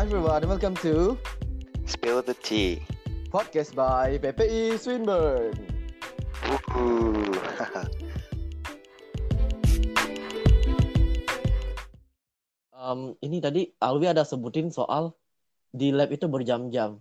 [0.00, 1.20] Hi everyone, welcome to
[1.84, 2.80] Spill the tea.
[3.28, 5.52] podcast by PPI Swinburne.
[6.40, 7.20] Woohoo.
[12.72, 15.12] Um, ini tadi Alwi ada sebutin soal
[15.68, 16.96] di lab itu berjam-jam.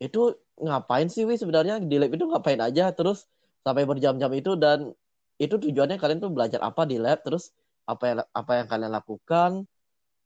[0.00, 3.28] Itu ngapain sih Wi sebenarnya di lab itu ngapain aja terus
[3.68, 4.96] sampai berjam-jam itu dan
[5.36, 7.52] itu tujuannya kalian tuh belajar apa di lab terus
[7.84, 9.68] apa yang apa yang kalian lakukan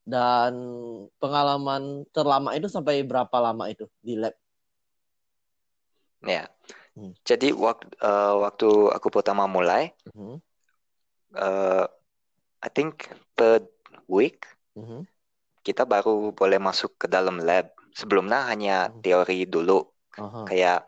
[0.04, 0.52] dan
[1.20, 4.34] pengalaman terlama itu sampai berapa lama itu di lab?
[6.24, 6.48] Ya.
[6.96, 7.12] Hmm.
[7.28, 7.88] Jadi waktu
[8.44, 10.40] waktu aku pertama mulai, Mhm,
[11.36, 11.86] uh,
[12.62, 13.68] I think third
[14.08, 15.06] week mhm,
[15.64, 17.72] kita baru boleh masuk ke dalam lab.
[17.94, 19.00] Sebelumnya hanya Hmm.
[19.00, 19.80] teori dulu,
[20.18, 20.84] aha, kayak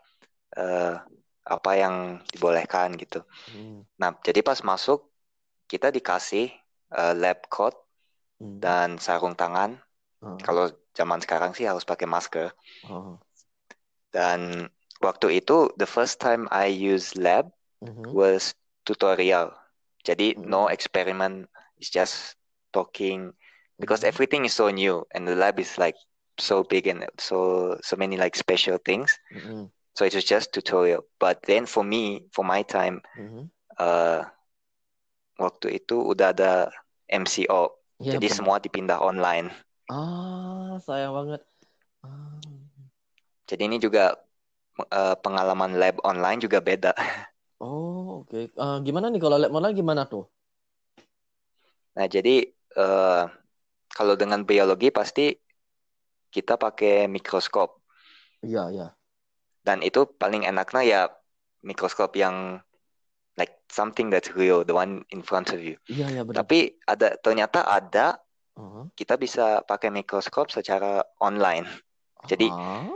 [0.58, 0.98] uh,
[1.46, 1.94] apa yang
[2.34, 3.22] dibolehkan gitu.
[3.48, 5.06] mhm, Nah, jadi pas masuk
[5.70, 6.50] kita dikasih
[6.92, 7.74] uh, lab coat
[8.40, 9.70] mhm, dan sarung tangan.
[10.46, 12.48] Kalau zaman sekarang sih harus pakai masker.
[14.12, 14.70] Dan
[15.02, 18.54] waktu itu the first time I use lab mhm, was
[18.86, 19.52] tutorial.
[20.06, 20.48] Jadi Mhm.
[20.48, 21.48] no experiment,
[21.78, 22.36] it's just
[22.72, 23.32] talking
[23.80, 25.96] because mhm, everything is so new and the lab is like
[26.38, 29.18] so big and so so many like special things.
[29.94, 31.04] So it was just tutorial.
[31.18, 33.02] But then for me, for my time,
[33.78, 34.24] uh,
[35.40, 36.52] waktu itu udah ada
[37.10, 37.72] MCO.
[38.02, 38.36] Iya, Jadi benar.
[38.36, 39.48] semua dipindah online.
[39.94, 41.40] Ah, sayang banget.
[42.04, 42.40] Ah,
[43.46, 44.14] Jadi ini juga
[44.98, 46.92] uh, pengalaman lab online juga beda.
[47.64, 48.38] Oh, oke.
[48.64, 50.24] Ah, gimana nih kalau lab online gimana tuh?
[51.96, 52.30] Nah, jadi
[52.76, 53.24] uh,
[53.96, 55.22] kalau dengan biologi pasti
[56.34, 57.82] kita pakai mikroskop.
[58.42, 58.96] Iya, iya.
[59.66, 61.00] Dan itu paling enaknya ya
[61.68, 62.36] mikroskop yang
[63.36, 65.76] like something that's real, the one in front of you.
[65.88, 66.44] Iya, iya benar.
[66.44, 68.16] Tapi ada ternyata ada
[68.56, 71.68] Ah, kita bisa pakai mikroskop secara online.
[72.24, 72.88] Jadi ah,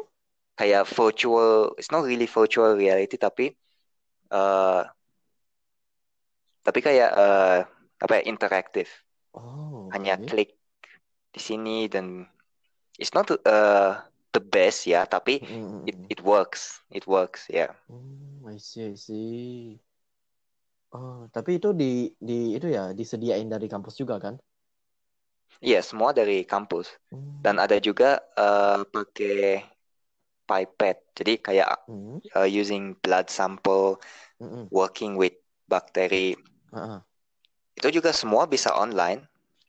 [0.57, 3.53] kayak virtual, it's not really virtual reality tapi
[4.33, 4.85] uh,
[6.65, 7.59] tapi kayak uh,
[8.01, 8.89] apa ya interaktif.
[9.35, 10.57] oh, Hanya klik
[11.35, 12.27] di sini dan
[12.99, 14.01] it's not uh,
[14.33, 16.07] the best ya, tapi Mm, mm, it mm.
[16.13, 17.73] it works, it works ya.
[17.89, 19.81] Hmm, I see, I see.
[20.97, 21.85] Oh, tapi itu di
[22.29, 24.35] di itu ya disediain dari kampus juga kan?
[25.67, 26.87] Iya, semua dari kampus.
[27.11, 29.65] Hmm, Dan ada juga uh, pakai
[30.49, 31.03] pipette.
[31.19, 34.01] Jadi kayak hmm, uh, using blood sample,
[34.41, 34.67] mm, mm.
[34.73, 35.37] working with
[35.71, 36.37] bakteri.
[36.73, 37.05] Ah, ah.
[37.79, 39.21] Itu juga semua bisa online.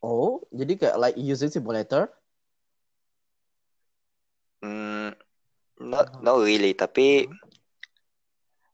[0.02, 2.04] Oh, jadi kayak like using simulator?
[4.62, 5.14] Mm,
[5.92, 7.51] not Ah, not really, tapi ah,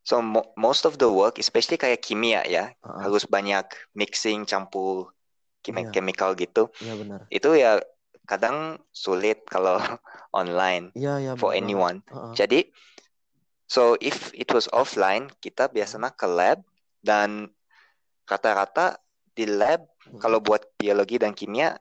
[0.08, 3.04] so mo- most of the work, especially kayak kimia ya, ah.
[3.04, 5.12] harus banyak mixing, campur
[5.60, 6.72] kimi- Iya, chemical gitu.
[6.80, 7.20] iya benar.
[7.28, 7.84] Itu ya
[8.24, 9.76] kadang sulit kalau
[10.32, 11.98] online Iya, iya for benar anyone.
[12.08, 12.32] Ah.
[12.32, 12.72] Jadi,
[13.68, 16.64] so if it was offline, kita biasanya ke lab
[17.04, 17.52] dan
[18.24, 19.04] rata-rata
[19.36, 20.24] di lab hmm.
[20.24, 21.76] kalau buat biologi dan kimia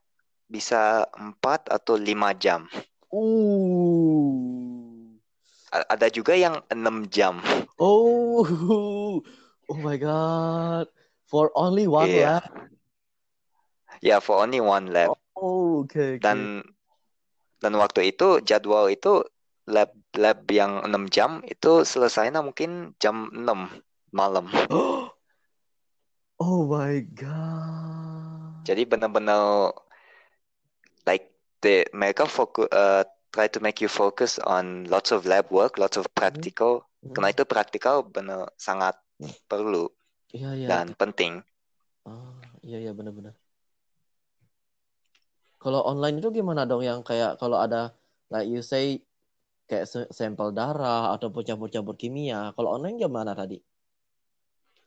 [0.51, 1.39] bisa 4
[1.71, 2.67] atau 5 jam.
[3.15, 3.66] Uh.
[5.73, 7.43] Ada juga yang 6 jam.
[7.77, 8.47] Oh,
[9.71, 10.87] oh my God.
[11.27, 12.39] For only one Iya.
[12.39, 12.45] lab.
[13.99, 15.19] Ya, for only one lab.
[15.35, 16.23] Oh, oke, oke.
[16.23, 16.63] Dan
[17.59, 19.27] dan waktu itu jadwal itu
[19.67, 23.83] lab lab yang 6 jam itu selesainya mungkin jam 6
[24.15, 24.47] malam.
[26.37, 28.61] Oh my God.
[28.69, 29.73] Jadi benar-benar
[31.09, 31.33] like
[31.65, 32.69] the mereka fokus
[33.37, 34.65] try to make you focus on
[34.95, 36.73] lots of lab work, lots of Hmm, practical.
[37.15, 37.37] Karena hmm.
[37.37, 38.95] itu praktikal benar sangat
[39.51, 39.85] perlu
[40.35, 40.71] Iya, iya.
[40.71, 41.33] dan penting.
[42.11, 42.35] Ah,
[42.67, 43.35] iya, iya benar-benar.
[45.63, 47.81] Kalau online itu gimana dong yang kayak kalau ada
[48.33, 48.85] like you say
[49.69, 49.87] kayak
[50.19, 52.41] sampel darah ataupun campur-campur kimia.
[52.57, 53.57] Kalau online gimana tadi?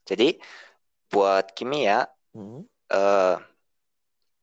[0.10, 0.28] Jadi
[1.12, 1.98] buat kimia,
[2.34, 2.62] Hmm,
[2.94, 3.36] eh,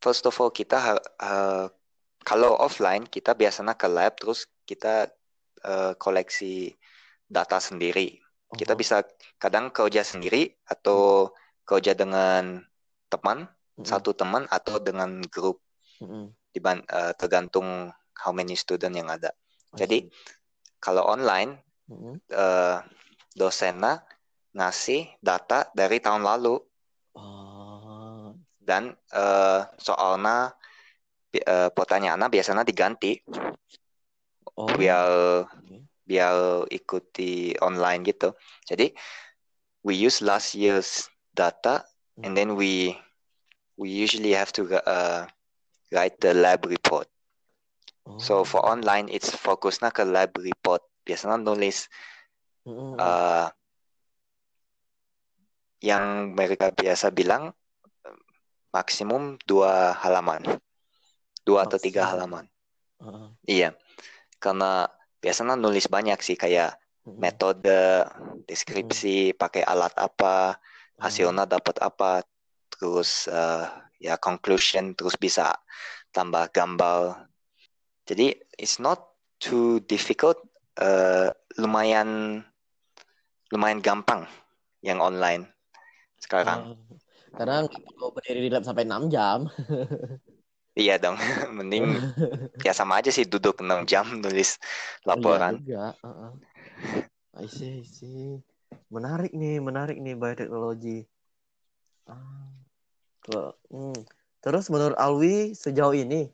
[0.02, 0.76] first of all kita
[1.20, 1.66] eh,
[2.26, 5.06] kalau offline kita biasanya ke lab terus kita
[5.62, 6.74] eh, koleksi
[7.30, 8.18] data sendiri.
[8.46, 9.06] Kita oh, bisa
[9.38, 11.30] kadang kerja sendiri atau
[11.66, 12.62] kerja dengan
[13.10, 13.46] teman,
[13.78, 15.62] hmm, satu teman atau dengan grup.
[16.02, 16.26] Hmm, hmm.
[16.50, 19.30] diban eh, tergantung how many student yang ada.
[19.76, 20.08] Jadi
[20.80, 22.78] kalau online Hmm, eh,
[23.38, 24.02] dosennya
[24.58, 26.58] ngasih data dari tahun lalu.
[27.14, 30.50] Ah, dan eh, soalnya
[31.36, 33.20] bi- eh, pertanyaannya biasanya diganti
[34.56, 35.44] oh, biar
[36.08, 38.32] biar ikuti online gitu.
[38.64, 38.96] Jadi
[39.84, 41.84] we use last year's data
[42.24, 42.96] and then we
[43.76, 45.28] we usually have to uh,
[45.92, 47.04] write the lab report.
[48.08, 48.16] Oh.
[48.16, 50.80] So for online it's fokusnya ke lab report.
[51.04, 51.90] Biasanya nulis
[52.96, 53.52] uh,
[55.84, 57.52] yang mereka biasa bilang
[58.74, 60.42] maksimum dua halaman,
[61.46, 62.44] dua atau tiga halaman.
[63.00, 63.28] Heeh.
[63.46, 63.68] Iya,
[64.42, 64.90] karena
[65.22, 66.76] biasanya nulis banyak sih kayak
[67.06, 67.22] Mm-mm.
[67.22, 68.04] metode,
[68.50, 70.58] deskripsi, pakai alat apa,
[70.98, 72.26] hasilnya dapat apa,
[72.72, 73.66] terus eh,
[74.02, 75.54] ya conclusion, terus bisa
[76.10, 77.30] tambah gambar.
[78.06, 78.98] Jadi it's not
[79.38, 80.42] too difficult,
[80.82, 81.30] eh,
[81.62, 82.42] lumayan
[83.54, 84.26] lumayan gampang
[84.82, 85.46] yang online
[86.18, 86.66] sekarang.
[86.66, 86.74] Ah,
[87.36, 89.46] Karena perlu berdiri di lab sampai 6 jam.
[90.76, 91.16] Iya dong,
[91.56, 91.88] mending
[92.66, 94.60] ya sama aja sih duduk 6 jam nulis
[95.08, 95.56] laporan.
[95.56, 95.84] Iya juga.
[96.04, 96.32] Heeh.
[97.36, 98.40] I see, I see.
[98.92, 101.08] Menarik nih, menarik nih bioteknologi.
[102.04, 102.52] Ah,
[103.72, 103.96] hmm.
[104.44, 106.28] Terus menurut Alwi sejauh ini,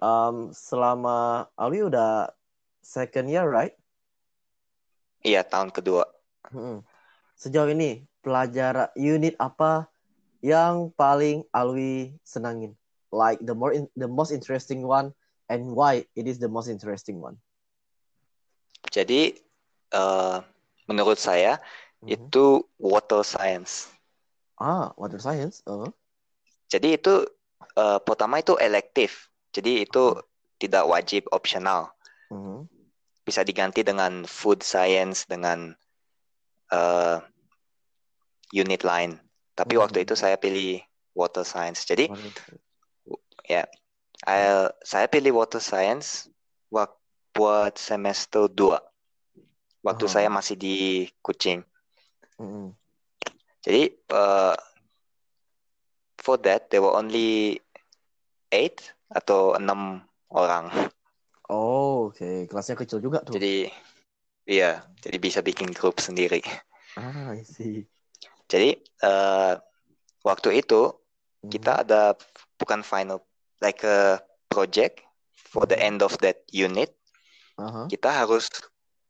[0.00, 2.32] um, selama Alwi udah
[2.80, 3.76] second year, right?
[5.20, 6.08] Iya, tahun kedua.
[6.48, 6.80] Hmm.
[7.36, 9.88] Sejauh ini pelajaran unit apa
[10.40, 12.79] yang paling Alwi senangin?
[13.10, 15.10] Like the more in- the most interesting one
[15.50, 17.42] and why it is the most interesting one?
[18.90, 19.34] Jadi
[19.90, 20.36] eh,
[20.86, 21.58] menurut saya
[22.00, 22.16] Mhm.
[22.16, 22.44] itu
[22.78, 23.90] water science.
[24.56, 25.60] Ah, water science.
[25.66, 25.90] Uh.
[26.70, 27.26] Jadi itu
[27.74, 29.26] eh, pertama itu elektif.
[29.50, 30.14] Jadi itu
[30.62, 31.90] tidak wajib opsional.
[32.30, 32.70] Mhm.
[33.26, 35.74] Bisa diganti dengan food science dengan
[36.70, 37.18] eh,
[38.54, 39.18] unit lain.
[39.58, 39.82] Tapi Hmm.
[39.82, 40.78] waktu itu saya pilih
[41.14, 41.82] water science.
[41.82, 42.06] Jadi
[43.50, 43.66] ya
[44.30, 46.30] I- saya pilih water science
[46.70, 47.00] wak-
[47.34, 48.78] buat semester 2.
[49.80, 50.12] Waktu Aha.
[50.12, 50.76] saya masih di
[51.24, 51.64] Kuching.
[52.38, 52.74] Mhm.
[53.64, 53.82] Jadi
[54.12, 54.52] uh,
[56.20, 57.56] for that there were only
[58.52, 60.68] eight atau enam orang.
[61.50, 62.46] Oh, oke.
[62.46, 63.34] Kelasnya kecil juga tuh.
[63.34, 63.66] Jadi
[64.46, 66.44] iya, jadi bisa bikin grup sendiri.
[66.98, 67.86] Ah, I see.
[68.50, 68.74] Jadi
[69.06, 69.54] uh,
[70.26, 70.92] waktu itu
[71.48, 72.12] kita ada
[72.60, 73.24] bukan final
[73.60, 75.04] like a project
[75.36, 76.96] for the end of that unit.
[77.60, 77.86] Aha.
[77.86, 78.48] Kita harus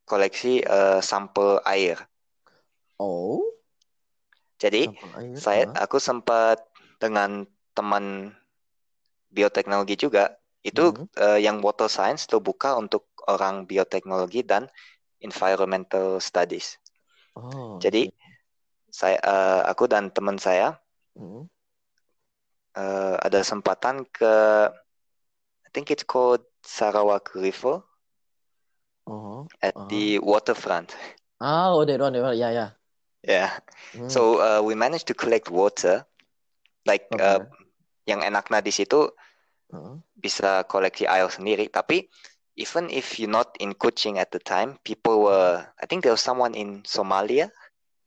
[0.05, 1.97] koleksi uh, sampel air.
[2.99, 3.47] Oh,
[4.61, 5.39] Jadi air.
[5.41, 5.89] saya Aha.
[5.89, 6.61] aku sempat
[7.01, 8.37] dengan teman
[9.33, 11.07] bioteknologi juga itu Mhm.
[11.17, 14.69] eh, yang water science terbuka untuk orang bioteknologi dan
[15.25, 16.77] environmental studies.
[17.33, 18.13] Oh, Jadi
[18.93, 20.77] saya eh, aku dan teman saya
[21.17, 21.49] Mhm.
[22.77, 24.33] Eh, ada kesempatan ke
[25.67, 27.83] I think it's called Sarawak River
[29.07, 29.47] Oh.
[29.63, 29.89] at Uh-huh.
[29.89, 30.95] the waterfront.
[31.41, 32.37] Ah, oh, that one, that one.
[32.39, 32.67] Ya, ya.
[33.23, 33.59] Yeah.
[33.93, 34.09] Hmm.
[34.09, 36.07] So uh, we managed to collect water.
[36.87, 37.21] Like Oke.
[37.21, 37.41] uh,
[38.09, 39.11] yang enaknya di situ
[39.73, 39.97] Heeh.
[40.17, 41.69] bisa koleksi air sendiri.
[41.69, 42.09] Tapi
[42.57, 46.25] even if you're not in Kuching at the time, people were, I think there was
[46.25, 47.53] someone in Somalia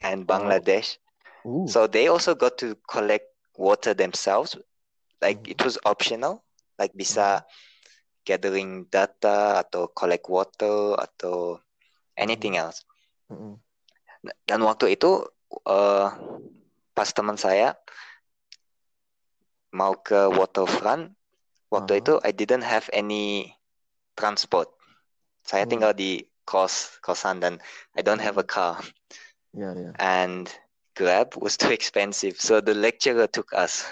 [0.01, 0.97] and Bangladesh.
[1.45, 1.67] Uh.
[1.67, 4.57] So they also got to collect water themselves.
[5.21, 5.51] Like Mhm.
[5.55, 6.43] it was optional.
[6.77, 7.45] Like bisa
[8.25, 11.59] gathering data atau collect water atau
[12.15, 12.83] anything else.
[13.29, 13.59] Mhm.
[14.47, 15.27] Dan waktu itu
[15.67, 16.07] eh,
[16.95, 17.75] pas teman saya
[19.73, 21.11] mau ke waterfront,
[21.73, 22.01] waktu Aha.
[22.01, 23.51] itu I didn't have any
[24.15, 24.69] transport.
[25.43, 25.71] Saya Hmm.
[25.73, 27.59] tinggal di kos kosan dan
[27.95, 28.83] I don't have a car
[29.55, 29.91] Ya, ya.
[29.95, 30.51] and
[30.95, 33.85] Grab was too expensive, so the lecturer took us.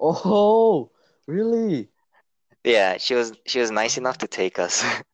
[0.00, 0.90] Oh,
[1.26, 1.90] really?
[2.64, 4.82] Yeah, she was she was nice enough to take us.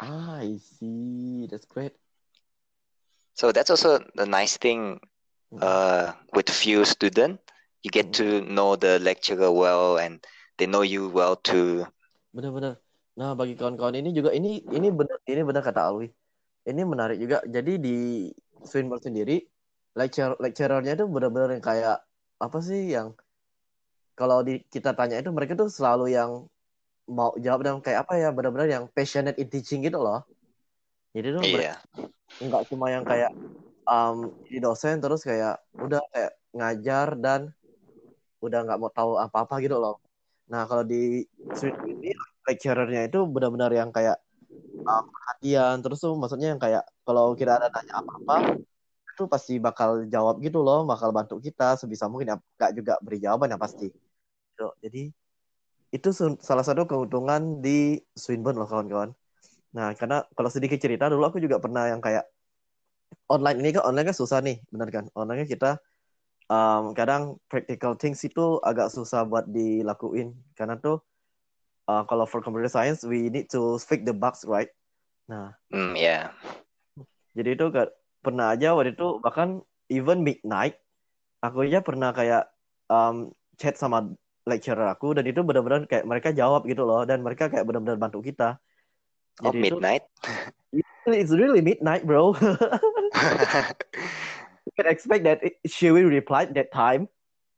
[0.00, 1.46] Ah, I see.
[1.50, 1.92] That's great.
[3.34, 5.00] so that's also the nice thing
[5.52, 5.62] Mhm.
[5.62, 7.40] uh, with few student.
[7.82, 10.20] You get to know the lecturer well and
[10.58, 11.86] they know you well too.
[12.34, 12.74] Benar-benar.
[13.18, 16.06] Nah, bagi kawan-kawan ini juga ini ini benar ini benar kata Alwi.
[16.68, 17.40] Ini menarik juga.
[17.46, 17.96] Jadi di
[18.66, 19.36] Swinburne sendiri
[19.98, 21.96] lecturer lecturernya itu benar-benar yang kayak
[22.38, 23.08] apa sih yang
[24.14, 26.30] kalau di kita tanya itu mereka tuh selalu yang
[27.08, 30.22] mau jawab dan kayak apa ya benar-benar yang passionate in teaching gitu loh.
[31.14, 31.74] Jadi tuh Iya.
[32.38, 33.32] nggak cuma yang kayak
[33.88, 37.40] um, jadi dosen terus kayak udah kayak ngajar dan
[38.44, 39.98] udah nggak mau tahu apa-apa gitu loh.
[40.52, 41.24] Nah kalau di
[41.56, 42.12] Sweden ini
[42.46, 44.18] lecturernya itu benar-benar yang kayak
[44.84, 48.36] um, perhatian terus tuh maksudnya yang kayak kalau kita ada tanya apa-apa
[49.18, 53.18] itu pasti bakal jawab gitu loh, bakal bantu kita sebisa mungkin ya nggak juga beri
[53.18, 53.90] jawaban yang pasti.
[54.78, 55.10] Jadi
[55.90, 56.08] itu
[56.38, 59.10] salah satu keuntungan di Swinburne loh kawan-kawan.
[59.74, 62.30] Nah karena kalau sedikit cerita dulu aku juga pernah yang kayak
[63.26, 65.04] online ini kan online kan susah nih, benar kan?
[65.18, 65.82] Online kita
[66.46, 71.02] um, kadang practical things itu agak susah buat dilakuin karena tuh
[71.90, 74.70] uh, kalau for computer science we need to fix the bugs, right?
[75.26, 76.32] Nah, Hmm, ya.
[77.36, 80.78] jadi itu gak pernah aja waktu itu bahkan even midnight
[81.42, 82.50] aku aja pernah kayak
[82.90, 84.10] um, chat sama
[84.48, 88.24] lecturer aku dan itu benar-benar kayak mereka jawab gitu loh dan mereka kayak benar-benar bantu
[88.24, 88.56] kita.
[89.44, 90.04] Oh, Jadi itu midnight.
[91.08, 92.32] it's really midnight, bro.
[94.64, 97.06] you can expect that she will reply that time,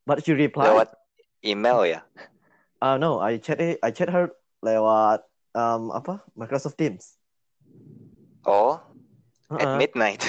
[0.04, 0.74] but she replied.
[0.74, 0.90] Lewat
[1.46, 2.00] email ya.
[2.82, 4.34] Uh, no, I chat I chat her
[4.66, 5.24] lewat
[5.54, 7.16] um apa Microsoft Teams.
[8.44, 8.82] Oh,
[9.50, 9.78] at Uh-uh.
[9.82, 10.22] midnight.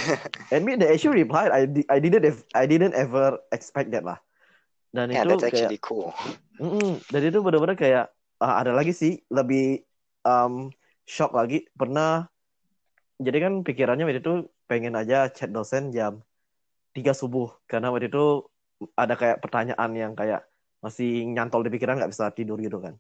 [0.50, 2.26] And me, the issue replied, I, di- I didn't
[2.58, 4.18] I didn't ever expect that lah.
[4.92, 6.10] Dan yeah, itu that's kayak, actually cool.
[6.60, 7.00] Mm-mm.
[7.10, 8.06] dan itu benar-benar kayak
[8.44, 9.86] ah, ada lagi sih lebih
[10.26, 10.74] um,
[11.06, 11.70] shock lagi.
[11.72, 12.28] Pernah,
[13.22, 16.20] jadi kan pikirannya waktu itu pengen aja chat dosen jam
[16.92, 18.46] 3 subuh karena waktu itu
[18.98, 20.44] ada kayak pertanyaan yang kayak
[20.82, 22.98] masih nyantol di pikiran nggak bisa tidur gitu kan.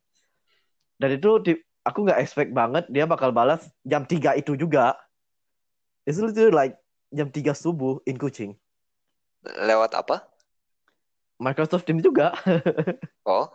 [1.01, 1.41] Dan itu
[1.81, 4.95] aku nggak expect banget dia bakal balas jam 3 itu juga.
[6.05, 6.73] It's literally like
[7.13, 8.57] jam 3 subuh in Kuching.
[9.45, 10.25] Lewat apa?
[11.41, 12.33] Microsoft Teams juga.
[13.21, 13.53] Oh,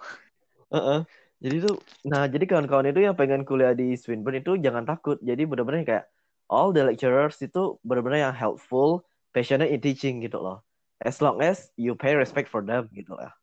[0.70, 1.00] Heeh.
[1.42, 1.72] Jadi itu,
[2.08, 5.20] nah jadi kawan-kawan itu yang pengen kuliah di Swinburne itu jangan takut.
[5.20, 6.04] Jadi benar-benar kayak
[6.48, 9.04] all the lecturers itu benar-benar yang helpful,
[9.36, 10.64] passionate in teaching gitu loh.
[11.02, 13.36] As long as you pay respect for them gitu lah.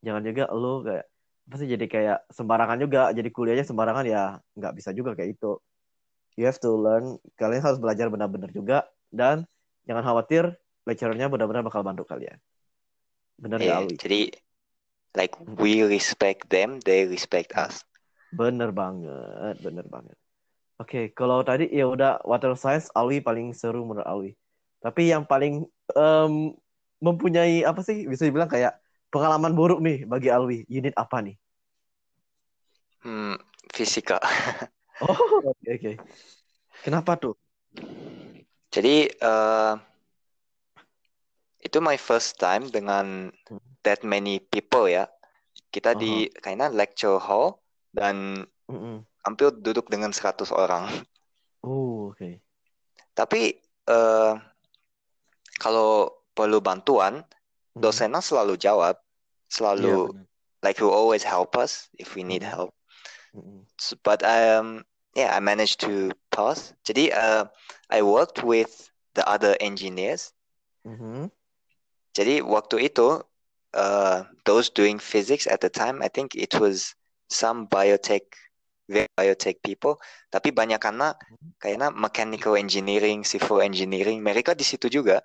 [0.00, 1.04] Jangan juga lu kayak
[1.46, 3.12] pasti jadi kayak sembarangan juga.
[3.12, 4.22] Jadi kuliahnya sembarangan ya
[4.56, 5.60] nggak bisa juga kayak itu.
[6.36, 7.16] You have to learn.
[7.40, 9.48] Kalian harus belajar benar-benar juga dan
[9.88, 10.52] jangan khawatir
[10.84, 12.36] lecturernya benar-benar bakal bantu kalian.
[13.40, 13.78] Benar ya yeah.
[13.80, 13.96] Alwi?
[13.96, 14.20] Jadi,
[15.16, 17.82] like we respect them, they respect us.
[18.32, 20.16] Bener banget, bener banget.
[20.76, 24.32] Oke, kalau tadi ya udah water science Alwi paling seru menurut Alwi.
[24.84, 25.64] Tapi yang paling
[25.96, 26.52] em,
[27.00, 28.76] mempunyai apa sih bisa dibilang kayak
[29.08, 30.68] pengalaman buruk nih bagi Alwi.
[30.68, 31.36] Unit apa nih?
[33.00, 33.40] Hmm,
[33.72, 34.20] fisika.
[35.00, 35.92] Oh, oke oke.
[36.84, 37.34] Kenapa tuh?
[38.72, 39.72] Jadi, eh
[41.66, 43.58] itu my first time dengan Hmm.
[43.82, 45.08] that many people ya.
[45.72, 47.60] Kita di kayaknya lecture hall
[47.92, 49.04] dan Mm-mm.
[49.24, 50.86] hampir duduk dengan 100 orang.
[51.64, 52.40] Oh, oke.
[53.16, 53.56] Tapi
[53.88, 54.32] eh
[55.56, 57.24] kalau perlu bantuan,
[57.76, 57.80] Mm.
[57.80, 59.00] dosennya selalu jawab,
[59.76, 60.26] Iya, selalu bener.
[60.60, 62.52] like who always help us if we need Mhm.
[62.52, 62.75] help.
[63.36, 63.66] Mm-mm.
[63.78, 66.72] S- But um yeah, I managed to pass.
[66.84, 67.46] Jadi uh,
[67.92, 68.72] I worked with
[69.14, 70.32] the other engineers.
[70.84, 71.28] Mhm.
[72.16, 73.20] Jadi waktu itu
[73.76, 76.96] uh, those doing physics at the time, I think it was
[77.28, 78.24] some biotech
[78.88, 79.98] very biotech people,
[80.30, 81.12] tapi banyak karena
[81.58, 85.20] kayaknya mechanical engineering, civil engineering, mereka di situ juga.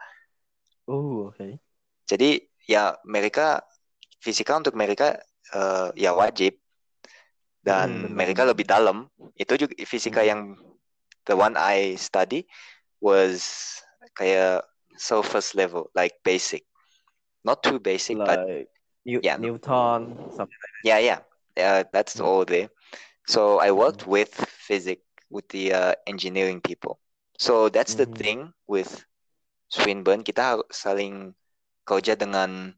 [0.88, 1.60] Oh, oke.
[2.10, 3.64] Jadi ya mereka
[4.22, 5.18] fisika untuk mereka
[5.54, 6.61] eh, ya wajib
[7.62, 9.08] dan Hmm, mereka lebih dalam.
[9.38, 10.30] Itu juga fisika Hmm.
[10.30, 10.42] yang
[11.26, 12.46] the one I study
[13.02, 13.42] was
[14.18, 14.66] kayak
[14.98, 16.66] surface level, like basic,
[17.46, 18.70] not too basic, but Like
[19.06, 19.38] New- Yeah.
[19.38, 21.20] Newton, something like yeah, yeah,
[21.58, 22.26] yeah, that's Hmm.
[22.26, 22.70] all there.
[23.26, 27.00] So I worked with physics with the uh, engineering people.
[27.38, 28.18] So that's the Mhm.
[28.18, 28.90] thing with
[29.70, 30.22] Swinburne.
[30.22, 31.34] Kita harus saling
[31.86, 32.74] kerja dengan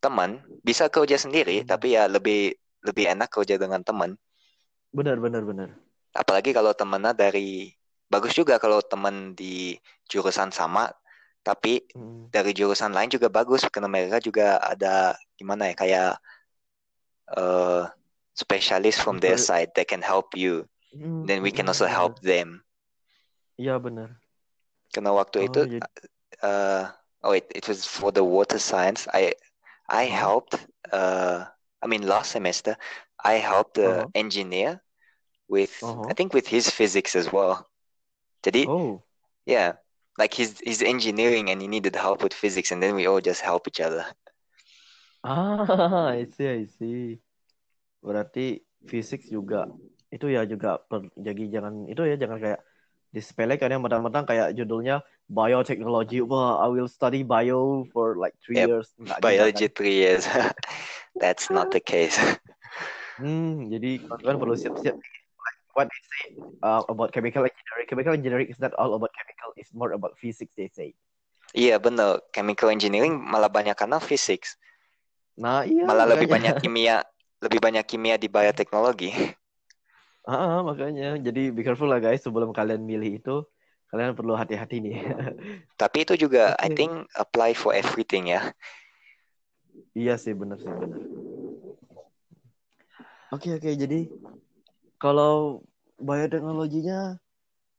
[0.00, 0.40] teman.
[0.64, 1.68] Bisa kerja sendiri, Hmm.
[1.68, 2.56] tapi ya lebih
[2.86, 4.16] lebih enak kerja dengan teman.
[4.92, 5.70] Benar, benar, benar.
[6.14, 7.70] Apalagi kalau temennya dari
[8.10, 9.78] bagus juga kalau teman di
[10.10, 10.90] jurusan sama,
[11.46, 12.30] tapi Mm.
[12.34, 16.10] dari jurusan lain juga bagus karena mereka juga ada gimana ya kayak
[17.36, 17.86] uh,
[18.34, 20.66] specialist from their side that can help you.
[20.94, 22.64] Mm, Then we can also help them.
[23.60, 24.10] Iya, benar.
[24.92, 25.86] Karena waktu Oh, itu jadi
[26.42, 26.90] uh,
[27.22, 29.06] oh it, it was for the water science.
[29.12, 29.34] I
[29.88, 30.10] I Uh-huh.
[30.10, 30.56] helped
[30.92, 31.46] uh
[31.82, 32.76] I mean last semester
[33.22, 34.10] I helped the Uh-huh.
[34.14, 34.82] engineer
[35.48, 36.10] with Uh-huh.
[36.10, 37.68] I think with his physics as well.
[38.44, 39.02] Jadi Oh,
[39.46, 39.74] yeah,
[40.18, 43.42] like he's he's engineering and he needed help with physics and then we all just
[43.42, 44.06] help each other.
[45.24, 47.20] ah, I see, I see.
[48.06, 48.40] Berarti
[48.90, 49.56] fisik juga
[50.14, 52.60] itu ya juga per, jadi jangan itu ya jangan kayak
[53.16, 54.94] disepelekan ya mentang-mentang kayak judulnya
[55.30, 56.20] biotechnology.
[56.26, 58.90] Wah, I will study bio for like three Yep, years.
[58.98, 59.70] Enggak juga Biology kan.
[59.70, 60.26] three years.
[61.22, 62.18] That's not the case.
[63.20, 64.96] Hmm, jadi kan perlu siap-siap.
[64.96, 66.22] Like what they say
[66.64, 67.86] uh, about chemical engineering.
[67.86, 69.54] Chemical engineering is not all about chemical.
[69.56, 70.56] It's more about physics.
[70.56, 70.96] They say.
[71.50, 74.54] Iya bener, chemical engineering malah banyak karena physics.
[75.34, 76.62] Nah, iya Malah lebih banyak makanya.
[76.62, 77.02] kimia,
[77.42, 79.10] lebih banyak kimia di bioteknologi.
[80.28, 81.16] Ah, makanya.
[81.18, 83.36] Jadi be careful lah guys sebelum kalian milih itu.
[83.90, 84.96] Kalian perlu hati-hati nih.
[85.80, 88.54] Tapi itu juga I think apply for everything ya.
[89.98, 91.02] Iya sih, benar sih, benar.
[93.34, 93.70] Oke, oke.
[93.74, 94.06] Jadi
[95.02, 95.66] kalau
[95.98, 97.18] bioteknologinya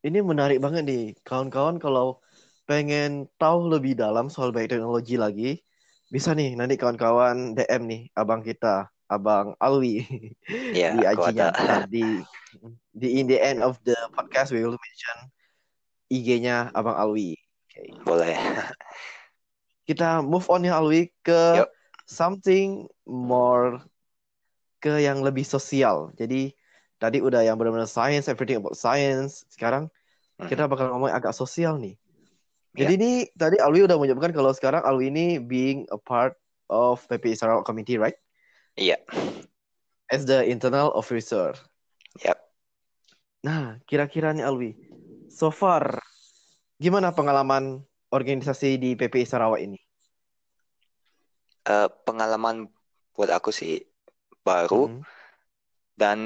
[0.04, 1.04] ini menarik banget nih.
[1.24, 2.20] Kawan-kawan kalau
[2.68, 5.50] pengen tahu lebih dalam soal bioteknologi lagi,
[6.12, 10.04] bisa nih nanti kawan-kawan DM nih abang kita, abang Alwi
[10.76, 11.48] Ya, di IG-nya.
[11.88, 12.04] di
[12.92, 15.16] di in the end of the podcast we will mention
[16.12, 17.40] IG-nya abang Alwi.
[17.72, 17.80] Oke.
[18.04, 18.36] Boleh.
[19.88, 21.70] Kita move on ya Alwi ke Yuk.
[22.04, 23.80] something more
[24.82, 26.12] ke yang lebih sosial.
[26.20, 26.52] Jadi
[27.00, 29.48] tadi udah yang benar-benar science, everything about science.
[29.48, 29.88] Sekarang
[30.36, 30.52] Mhm.
[30.52, 31.96] kita bakal ngomong agak sosial nih.
[32.76, 32.84] Ya.
[32.84, 36.36] Jadi ini tadi Alwi udah menyebutkan kalau sekarang Alwi ini being a part
[36.68, 38.16] of PPI Sarawak Committee, right?
[38.74, 38.98] Iya.
[40.10, 41.56] As the internal officer.
[42.20, 42.42] Yap.
[43.42, 44.76] Nah, kira-kira nih Alwi,
[45.30, 46.01] so far
[46.82, 49.78] gimana pengalaman organisasi di PPI Sarawak ini?
[51.62, 52.66] Eh, pengalaman
[53.14, 53.86] buat aku sih
[54.42, 55.06] baru Mhm.
[55.94, 56.18] dan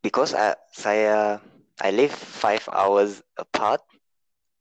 [0.00, 1.44] because I, saya
[1.76, 3.84] I live five hours apart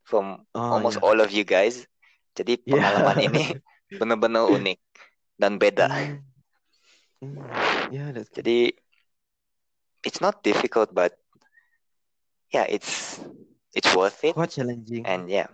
[0.03, 1.07] from Oh, almost ya.
[1.07, 1.87] all of you guys.
[2.35, 3.55] Jadi pengalaman ini
[3.95, 4.79] benar-benar unik
[5.39, 5.87] dan beda.
[7.23, 7.39] Hmm.
[7.95, 8.43] Yeah, that's good.
[8.43, 8.75] Jadi
[10.03, 11.15] it's not difficult but
[12.51, 13.23] yeah, it's
[13.75, 15.05] it's worth it Quite challenging.
[15.05, 15.47] and yeah.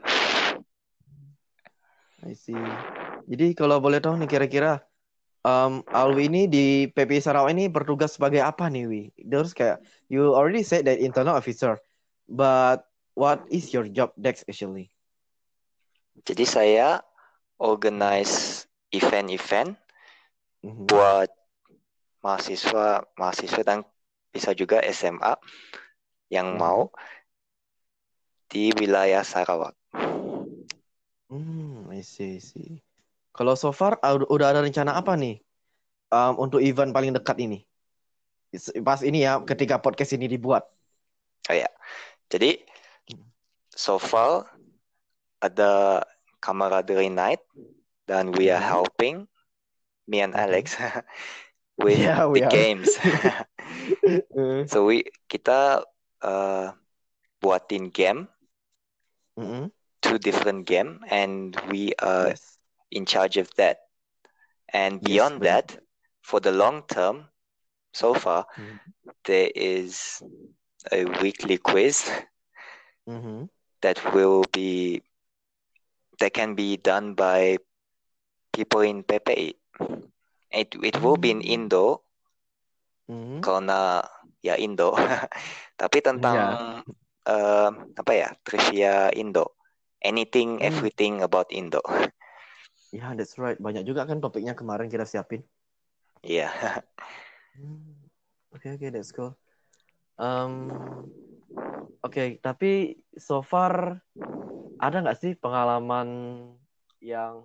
[2.25, 2.57] I see.
[3.29, 4.81] Jadi kalau boleh tahu nih kira-kira
[5.45, 9.03] um, Alwi ini di PPI Sarawak ini bertugas sebagai apa nih Wi?
[9.29, 11.77] Terus kayak you already said that internal officer,
[12.25, 14.89] but what is your job next actually?
[16.25, 17.05] Jadi saya
[17.61, 19.77] organize event-event
[20.65, 20.89] Mhm.
[20.89, 21.29] buat
[22.25, 23.85] mahasiswa mahasiswa dan
[24.33, 25.37] bisa juga SMA
[26.33, 26.61] yang Mhm.
[26.61, 26.89] mau
[28.55, 29.75] di wilayah Sarawak.
[31.27, 32.79] Hmm, I see, I see.
[33.35, 35.43] Kalau so far ud- udah ada rencana apa nih
[36.07, 37.67] um, untuk event paling dekat ini?
[38.79, 40.63] Pas ini ya, ketika podcast ini dibuat.
[41.51, 41.67] Oh ya.
[42.31, 42.63] Jadi
[43.75, 44.47] so far
[45.43, 45.99] ada
[46.39, 47.43] camaraderie night
[48.07, 48.71] dan we are Mhm.
[48.71, 49.15] helping
[50.07, 50.47] me and Mhm.
[50.47, 50.79] Alex
[51.75, 52.51] with Yeah, the are.
[52.55, 52.87] games.
[54.71, 55.83] So we kita
[56.23, 56.65] uh,
[57.41, 58.31] buatin game,
[59.37, 59.71] mhm.
[60.01, 62.59] two different game and we are Yes.
[62.91, 63.79] in charge of that.
[64.73, 65.63] And Yes, beyond benar.
[65.63, 65.77] that,
[66.21, 67.29] for the long term,
[67.93, 68.79] so far, Mhm.
[69.25, 70.21] there is
[70.91, 72.09] a weekly quiz
[73.07, 73.49] Mhm.
[73.81, 75.01] that will be
[76.19, 77.57] that can be done by
[78.53, 79.55] people in Pepe.
[80.51, 81.55] It it will be in Hmm.
[81.55, 82.03] Indo
[83.07, 83.45] Mhm.
[83.45, 84.03] karena
[84.41, 84.93] ya Indo.
[85.79, 86.83] Tapi tentang Ya.
[87.25, 89.57] Eh, apa ya trivia Indo,
[90.01, 90.67] anything Hmm.
[90.69, 91.81] everything about Indo.
[92.95, 93.59] Ya, that's right.
[93.59, 95.43] Banyak juga kan topiknya kemarin kita siapin.
[96.23, 96.49] Iya.
[97.55, 98.07] Hmm.
[98.55, 99.35] Oke, oke, that's cool.
[100.15, 100.75] Um,
[102.05, 103.97] Oke, tapi so far
[104.77, 106.07] ada nggak sih pengalaman
[107.01, 107.41] yang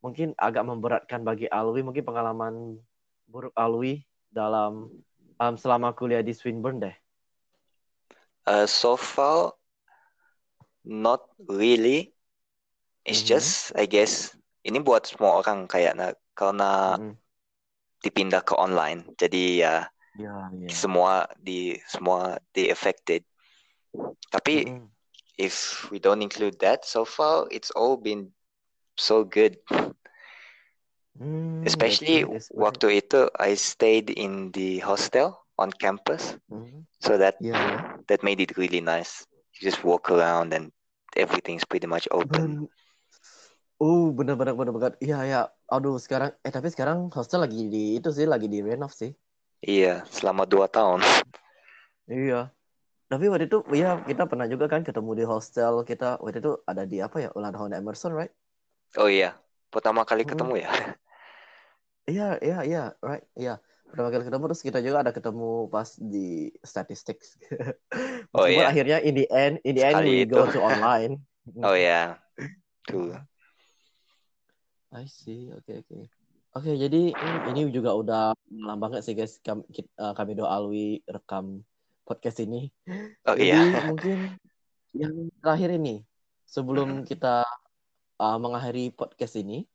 [0.00, 2.80] mungkin agak memberatkan bagi Alwi, mungkin pengalaman
[3.28, 4.88] buruk Alwi dalam
[5.36, 6.96] um, selama kuliah di Swinburne deh.
[8.46, 9.52] Uh, so far,
[10.84, 12.12] not really.
[13.04, 13.28] It's Mhm.
[13.28, 17.16] just, I guess, ini buat semua orang kayaknya karena Mhm.
[18.04, 19.04] dipindah ke online.
[19.16, 20.70] Jadi ya Ya, ya.
[20.70, 23.24] semua di semua di affected.
[24.28, 24.88] Tapi Mhm.
[25.40, 28.32] if we don't include that, so far it's all been
[28.96, 29.56] so good.
[31.64, 32.60] That's Especially that's great.
[32.60, 36.84] waktu itu I stayed in the hostel on campus, Mhm.
[37.00, 37.56] so that ya.
[38.08, 39.26] That made it really nice.
[39.54, 40.72] You just walk around and
[41.16, 42.68] everything's pretty much open.
[43.82, 44.92] Oh, bener-bener bener-bener.
[45.02, 45.40] Iya, ya.
[45.74, 49.10] Aduh, sekarang eh tapi sekarang hostel lagi di itu sih lagi di renov sih.
[49.64, 51.00] Iya, selama dua tahun.
[52.08, 52.52] Iya.
[53.10, 56.82] Tapi waktu itu ya kita pernah juga kan ketemu di hostel kita waktu itu ada
[56.92, 58.32] di apa ya ulang tahun Emerson right?
[58.98, 59.34] Oh iya,
[59.72, 60.30] pertama kali Mm-mm.
[60.30, 60.70] ketemu ya.
[62.10, 63.52] Iya iya iya right iya
[63.94, 67.38] pertama kali ketemu terus kita juga ada ketemu pas di statistics.
[68.34, 68.66] Oh, iya.
[68.66, 70.34] akhirnya in the end in the end Sekali we itu.
[70.34, 71.22] go to online.
[71.62, 72.18] Oh ya,
[72.82, 73.14] tuh.
[74.90, 75.98] I see oke oke.
[76.54, 79.62] Oke jadi hmm, ini juga udah lama banget sih guys kami,
[79.94, 81.62] kami doa Alwi rekam
[82.02, 82.70] podcast ini.
[83.26, 83.58] Oh Jadi iya.
[83.90, 84.34] mungkin
[84.94, 86.02] yang terakhir ini
[86.44, 87.06] sebelum Mhm.
[87.06, 87.42] kita
[88.18, 89.66] uh, mengakhiri podcast ini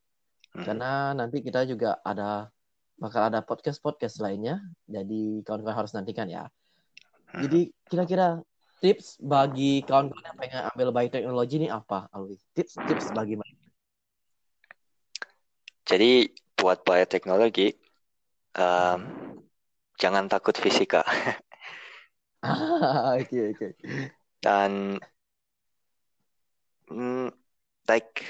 [0.50, 0.66] Hmm.
[0.66, 2.50] karena nanti kita juga ada
[3.00, 6.52] bakal ada podcast-podcast lainnya jadi kawan-kawan harus nantikan ya.
[7.32, 7.42] Hmm.
[7.48, 8.44] Jadi kira-kira
[8.80, 12.36] tips bagi kawan-kawan yang pengen ambil bioteknologi ini apa Alwi?
[12.56, 13.68] Tips tips bagi mereka.
[15.90, 17.74] Jadi buat bioteknologi,
[18.60, 19.00] um,
[19.98, 21.02] jangan takut fisika.
[22.46, 23.68] Ah, oke oke.
[24.40, 24.96] dan
[26.88, 27.34] mm,
[27.90, 28.24] like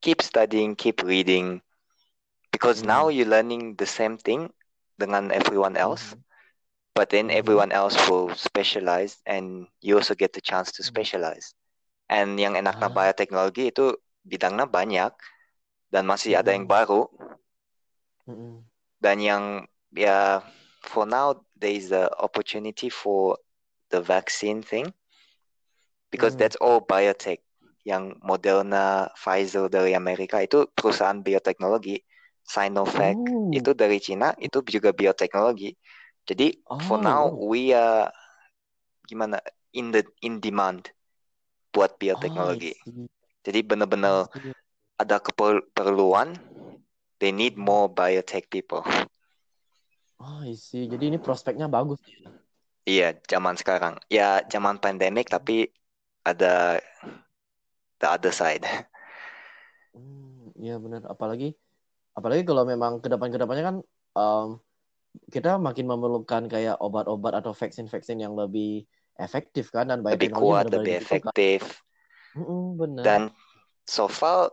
[0.00, 1.60] keep studying, keep reading,
[2.56, 2.88] because Hmm.
[2.88, 4.48] now you're learning the same thing
[4.96, 6.24] dengan everyone else, Mhm.
[6.96, 7.28] but then Mhm.
[7.28, 11.52] everyone else will specialize and you also get the chance to specialize.
[12.08, 12.96] And yang enaknya Ah.
[12.96, 13.92] bioteknologi itu
[14.24, 15.12] bidangnya banyak
[15.92, 17.12] dan masih ada yang baru
[18.28, 18.64] Mm-mm.
[19.04, 19.44] dan yang
[19.92, 20.40] ya
[20.80, 23.36] for now there is the opportunity for
[23.92, 24.88] the vaccine thing
[26.10, 26.40] because Mm.
[26.40, 27.40] that's all biotech
[27.86, 32.02] yang Moderna, Pfizer dari Amerika itu perusahaan bioteknologi,
[32.46, 33.50] Sinovac Oh.
[33.50, 35.74] itu dari Cina itu juga bioteknologi.
[36.26, 37.38] Jadi for Oh, now wow.
[37.50, 38.10] we are
[39.06, 39.38] gimana
[39.74, 40.90] in the in demand
[41.70, 42.74] buat bioteknologi.
[42.84, 43.08] see.
[43.46, 44.26] Jadi benar-benar
[44.98, 46.34] ada keperluan
[47.22, 48.82] they need more biotech people.
[50.18, 50.84] Ah, I see.
[50.92, 52.16] Jadi ini prospeknya bagus ya.
[52.86, 53.94] Iya, zaman sekarang.
[54.06, 55.74] Ya, zaman pandemik tapi
[56.22, 56.78] ada
[58.00, 58.64] the other side.
[59.94, 61.02] Hmm, iya benar.
[61.12, 61.46] Apalagi
[62.16, 63.76] apalagi kalau memang ke depan ke depannya kan
[64.18, 64.48] em,
[65.34, 68.84] kita makin memerlukan kayak obat-obat atau vaksin-vaksin yang lebih
[69.16, 71.60] efektif kan dan Lebih kuat, lebih efektif.
[72.36, 73.04] Mm-mm, benar.
[73.06, 73.22] Dan
[73.88, 74.52] so far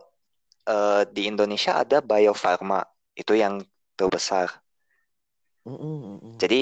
[0.68, 2.80] eh, di Indonesia ada Bio Farma.
[3.14, 3.60] Itu yang
[3.94, 4.48] terbesar.
[5.66, 6.34] Mm-mm, mm-mm.
[6.40, 6.60] Jadi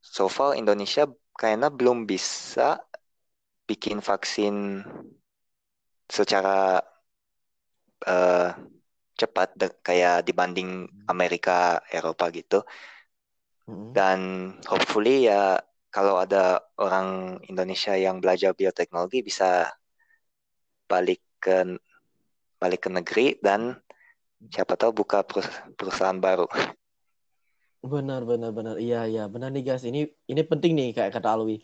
[0.00, 2.80] so far Indonesia kayaknya belum bisa
[3.68, 4.84] bikin vaksin
[6.08, 6.80] secara
[8.06, 8.73] eh,
[9.24, 12.60] cepat de- kayak dibanding Amerika, Eropa gitu.
[13.64, 13.96] Mm-mm.
[13.96, 14.18] Dan
[14.68, 15.56] hopefully ya
[15.88, 19.72] kalau ada orang Indonesia yang belajar bioteknologi bisa
[20.84, 21.80] balik ke
[22.60, 23.80] balik ke negeri dan
[24.52, 26.44] siapa tahu buka perus- perusahaan baru.
[27.84, 28.76] Benar, benar, benar.
[28.80, 29.84] Iya, iya, benar nih guys.
[29.84, 31.60] Ini ini penting nih kayak kata Alwi.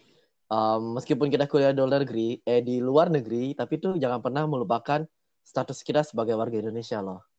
[0.51, 4.45] Um, meskipun kita kuliah di luar negeri, eh di luar negeri, tapi tuh jangan pernah
[4.51, 5.07] melupakan
[5.47, 7.30] status kita sebagai warga Indonesia loh.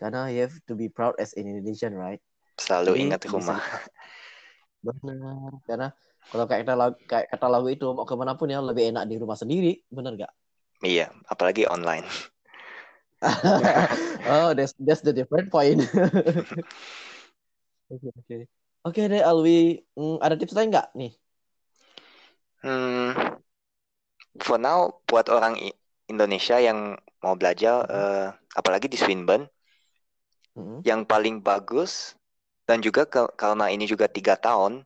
[0.00, 2.22] Karena you have to be proud as an Indonesian, right?
[2.62, 3.58] Selalu Jadi ingat rumah.
[4.86, 5.50] benar.
[5.68, 5.86] Karena
[6.30, 9.04] kalau kayak kata lagu, kayak kata lagu itu mau ke mana pun ya lebih enak
[9.10, 10.32] di rumah sendiri, benar gak?
[10.90, 12.06] Iya, apalagi online.
[14.26, 15.82] oh, that's that's the different point.
[17.92, 18.36] Oke, oke.
[18.86, 19.84] Oke deh, Alwi.
[19.96, 21.12] Hmm, ada tips lain nggak nih?
[22.62, 23.38] Hmm,
[24.44, 25.58] for now buat orang
[26.08, 27.98] Indonesia yang mau belajar, Mhm.
[27.98, 29.46] eh, apalagi di Swinburne,
[30.58, 30.84] Mm-mm.
[30.86, 32.14] yang paling bagus
[32.68, 34.84] dan juga ke- karena ini juga tiga tahun,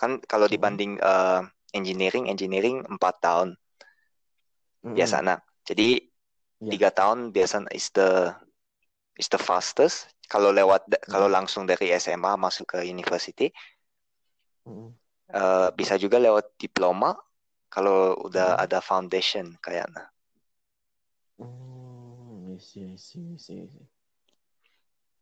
[0.00, 0.54] kan kalau Mhm.
[0.54, 1.40] dibanding eh,
[1.76, 3.48] engineering, engineering empat tahun
[4.84, 5.14] Mm-mm.
[5.14, 5.42] biasanya.
[5.68, 5.88] Jadi
[6.60, 6.72] Iya.
[6.72, 8.32] tiga tahun biasanya is the
[9.20, 10.08] is the fastest.
[10.30, 11.36] Kalau lewat kalau Mm-mm.
[11.36, 13.52] langsung dari SMA masuk ke university,
[14.66, 14.94] Mm-mm.
[15.40, 17.10] eh, bisa juga lewat diploma.
[17.74, 18.64] Kalau udah Mm-mm.
[18.64, 20.04] ada foundation kayaknya.
[21.38, 22.58] Hmm,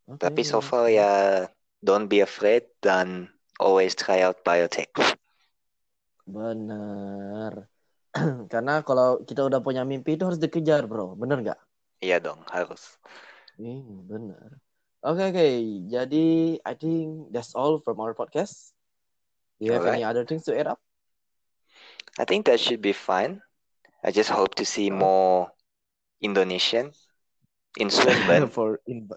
[0.07, 0.69] Oke, Tapi so oke.
[0.69, 1.11] far ya
[1.87, 4.91] don't be afraid dan always try out biotech.
[6.35, 7.53] Benar.
[8.51, 11.15] Karena kalau kita udah punya mimpi itu harus dikejar, bro.
[11.21, 11.59] Bener nggak?
[12.05, 12.83] Iya dong, harus.
[13.57, 14.49] Hmm, benar.
[15.03, 15.45] Oke, oke.
[15.93, 16.17] Jadi,
[16.65, 18.73] I think that's all from our podcast.
[19.59, 20.03] Do you have any Alright.
[20.03, 20.79] other things to add up?
[22.19, 23.41] I think that should be fine.
[24.03, 25.51] I just hope to see more
[26.21, 26.93] Indonesian
[27.77, 28.49] in Swinburne.
[28.53, 29.09] For in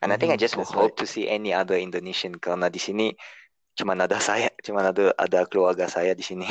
[0.00, 3.12] And I think I just hope to see any other Indonesian karena di sini
[3.76, 6.48] cuma ada saya, cuma ada ada keluarga saya di sini.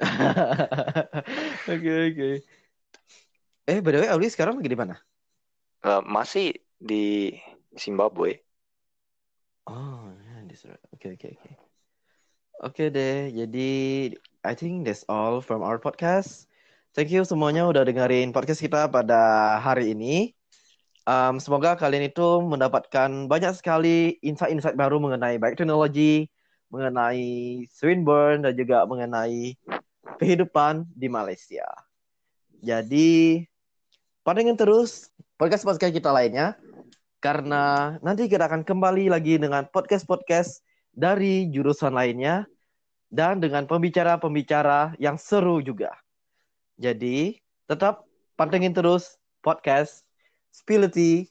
[1.68, 2.30] Oke, oke.
[3.68, 4.96] Eh, by the way, Alwi sekarang lagi di mana?
[5.84, 7.36] Eh, masih di
[7.76, 8.40] Zimbabwe.
[9.68, 10.88] Oh, ya, di Surabaya.
[10.96, 11.50] Oke, oke, oke.
[12.60, 13.70] Oke deh, jadi
[14.44, 16.48] I think that's all from our podcast.
[16.92, 20.39] Thank you semuanya udah dengerin podcast kita pada hari ini.
[21.10, 26.30] Um, semoga kalian itu mendapatkan banyak sekali insight-insight baru mengenai baik teknologi,
[26.70, 29.58] mengenai Swinburne, dan juga mengenai
[30.22, 31.66] kehidupan di Malaysia.
[32.62, 33.42] Jadi,
[34.22, 36.54] pantengin terus podcast-podcast kita lainnya,
[37.18, 40.62] karena nanti kita akan kembali lagi dengan podcast-podcast
[40.94, 42.46] dari jurusan lainnya,
[43.10, 45.90] dan dengan pembicara-pembicara yang seru juga.
[46.78, 47.34] Jadi,
[47.66, 48.06] tetap
[48.38, 50.06] pantengin terus podcast
[50.52, 51.30] Spility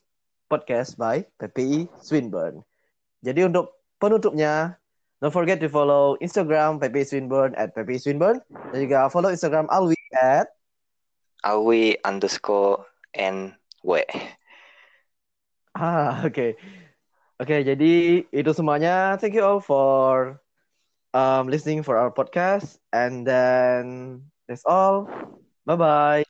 [0.50, 2.64] Podcast by PPI Swinburne.
[3.22, 4.80] Jadi untuk penutupnya,
[5.20, 8.40] don't forget to follow Instagram PPI Swinburne at PPI Swinburne
[8.74, 10.48] dan juga follow Instagram Alwi at
[11.46, 14.04] Awi underscore NW.
[15.78, 16.58] ah oke
[17.38, 17.92] oke jadi
[18.26, 20.42] itu semuanya thank you all for
[21.14, 22.78] um, listening for our podcast.
[22.92, 25.08] And then that's all.
[25.66, 26.24] Bye bye.